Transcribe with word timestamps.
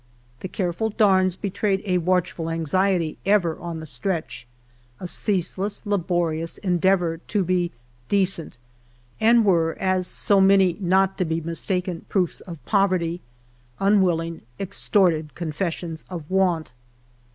The 0.39 0.47
careful 0.47 0.89
darns 0.89 1.35
betrayed 1.35 1.83
a 1.85 1.99
watchful 1.99 2.49
anxiety 2.49 3.19
ever 3.23 3.59
on 3.59 3.79
tlie 3.79 3.85
stretch; 3.87 4.47
a 4.99 5.07
cease 5.07 5.59
less, 5.59 5.85
laborious 5.85 6.57
endeavor 6.57 7.17
to 7.27 7.43
be 7.43 7.71
decent, 8.09 8.57
and 9.19 9.45
were 9.45 9.77
as 9.79 10.07
So 10.07 10.41
many 10.41 10.75
not 10.79 11.19
to 11.19 11.25
be 11.25 11.39
mistaken 11.39 12.05
proofs 12.09 12.41
of 12.41 12.57
poverty— 12.65 13.21
unwilling, 13.79 14.41
extorted 14.59 15.35
confessions 15.35 16.03
of 16.09 16.27
want. 16.31 16.71